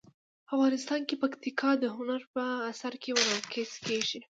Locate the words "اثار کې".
2.71-3.09